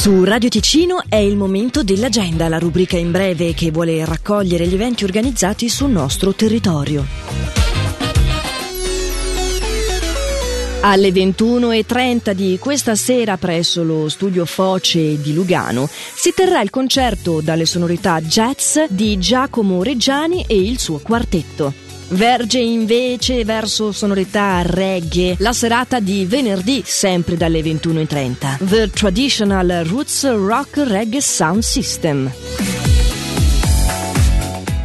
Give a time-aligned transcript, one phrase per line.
[0.00, 4.72] Su Radio Ticino è il momento dell'agenda, la rubrica in breve che vuole raccogliere gli
[4.72, 7.04] eventi organizzati sul nostro territorio.
[10.80, 17.42] Alle 21.30 di questa sera presso lo studio Foce di Lugano si terrà il concerto
[17.42, 21.79] dalle sonorità jazz di Giacomo Reggiani e il suo quartetto.
[22.10, 28.66] Verge invece verso sonorità reggae la serata di venerdì, sempre dalle 21.30.
[28.68, 32.79] The Traditional Roots Rock Reggae Sound System.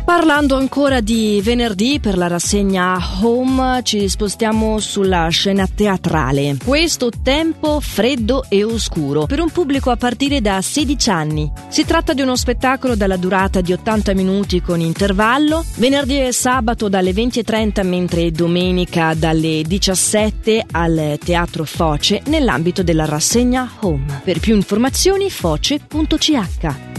[0.05, 6.58] Parlando ancora di venerdì per la rassegna Home ci spostiamo sulla scena teatrale.
[6.64, 11.52] Questo tempo freddo e oscuro per un pubblico a partire da 16 anni.
[11.70, 16.88] Si tratta di uno spettacolo dalla durata di 80 minuti con intervallo, venerdì e sabato
[16.88, 24.22] dalle 20.30 mentre domenica dalle 17 al Teatro Foce nell'ambito della rassegna Home.
[24.23, 26.94] Per più informazioni foce.ch.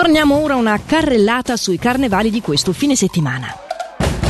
[0.00, 3.54] Forniamo ora una carrellata sui carnevali di questo fine settimana.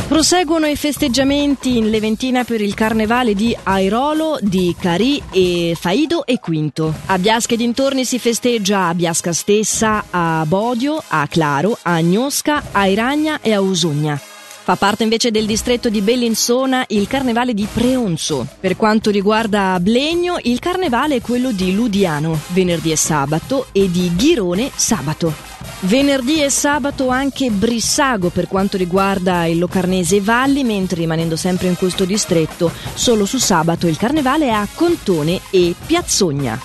[0.05, 6.39] Proseguono i festeggiamenti in Leventina per il carnevale di Airolo, di Cari e Faido e
[6.41, 6.93] Quinto.
[7.05, 12.63] A Biasca e dintorni si festeggia a Biasca stessa, a Bodio, a Claro, a Agnosca,
[12.73, 14.19] a Iragna e a Usugna.
[14.19, 18.45] Fa parte invece del distretto di Bellinzona il carnevale di Preonzo.
[18.59, 24.11] Per quanto riguarda Blegno, il carnevale è quello di Ludiano, venerdì e sabato, e di
[24.13, 25.50] Ghirone, sabato.
[25.83, 31.75] Venerdì e sabato anche Brissago per quanto riguarda il Locarnese Valli, mentre rimanendo sempre in
[31.75, 36.59] questo distretto, solo su sabato il carnevale è a Contone e Piazzogna.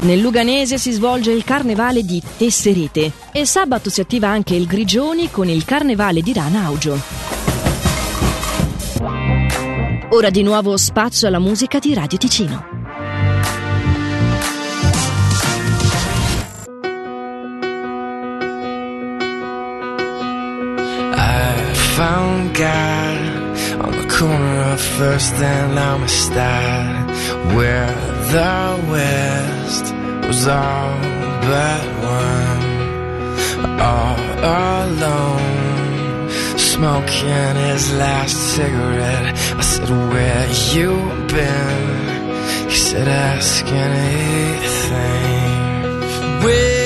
[0.00, 5.30] Nel Luganese si svolge il carnevale di Tesserete e sabato si attiva anche il Grigioni
[5.30, 7.00] con il carnevale di Rana Augio.
[10.10, 12.75] Ora di nuovo spazio alla musica di Radio Ticino.
[21.96, 23.16] Found God
[23.80, 27.08] on the corner of First and Amistad,
[27.56, 27.94] where
[28.34, 29.94] the West
[30.26, 31.00] was all
[31.40, 32.58] but won,
[33.80, 34.18] all
[34.84, 39.34] alone, smoking his last cigarette.
[39.56, 40.90] I said, Where you
[41.28, 42.68] been?
[42.68, 44.84] He said, Ask anything.
[46.44, 46.85] Where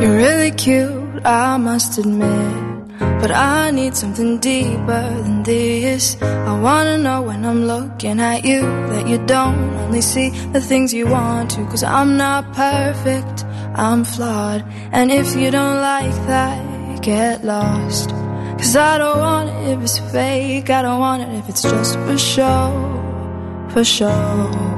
[0.00, 2.69] You're really cute, I must admit.
[3.00, 6.20] But I need something deeper than this.
[6.22, 10.92] I wanna know when I'm looking at you that you don't only see the things
[10.92, 11.64] you want to.
[11.64, 13.44] Cause I'm not perfect,
[13.74, 14.64] I'm flawed.
[14.92, 18.10] And if you don't like that, get lost.
[18.58, 21.98] Cause I don't want it if it's fake, I don't want it if it's just
[22.00, 22.68] for show,
[23.70, 24.76] for show.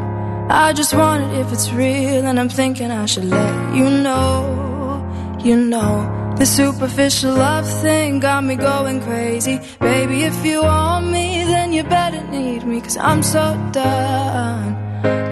[0.49, 5.41] I just want it if it's real, and I'm thinking I should let you know,
[5.43, 6.22] you know.
[6.43, 9.61] The superficial love thing got me going crazy.
[9.79, 14.75] Baby, if you want me, then you better need me, cause I'm so done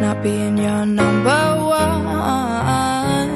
[0.00, 3.30] not being your number one.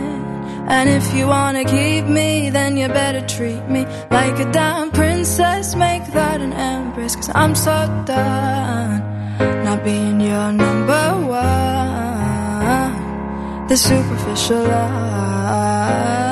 [0.68, 5.74] And if you wanna keep me, then you better treat me like a damn princess,
[5.74, 7.74] make that an empress, cause I'm so
[8.06, 9.02] done
[9.64, 12.92] not being your number one.
[13.66, 16.23] The superficial love.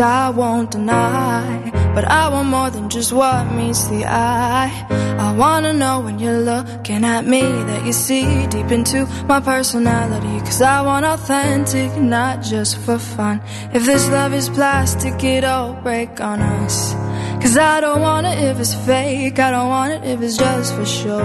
[0.00, 1.70] I won't deny.
[1.94, 4.70] But I want more than just what meets the eye.
[5.18, 10.38] I wanna know when you're looking at me that you see deep into my personality.
[10.40, 13.40] Cause I want authentic, not just for fun.
[13.72, 16.94] If this love is plastic, it'll break on us.
[17.42, 20.74] Cause I don't want it if it's fake, I don't want it if it's just
[20.74, 21.18] for show.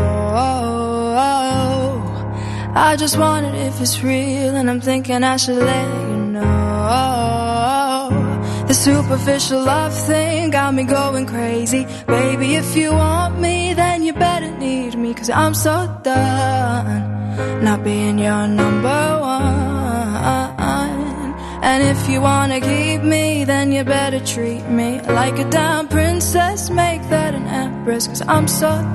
[2.76, 7.23] I just want it if it's real, and I'm thinking I should let you know.
[8.74, 11.86] The superficial love thing got me going crazy.
[12.08, 17.84] Baby, if you want me, then you better need me, cause I'm so done not
[17.84, 19.44] being your number one.
[21.62, 26.72] And if you wanna keep me, then you better treat me like a damn princess,
[26.72, 28.72] make that an empress, cause I'm so